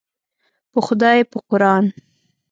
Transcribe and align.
په 0.71 0.79
خدای 0.85 1.19
په 1.31 1.37
قوران. 1.47 1.85